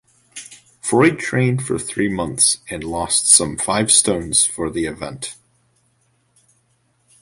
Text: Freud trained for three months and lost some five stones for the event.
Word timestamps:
Freud 0.81 1.19
trained 1.19 1.61
for 1.63 1.77
three 1.77 2.11
months 2.11 2.57
and 2.71 2.83
lost 2.83 3.27
some 3.29 3.55
five 3.55 3.91
stones 3.91 4.43
for 4.47 4.71
the 4.71 4.85
event. 4.87 5.35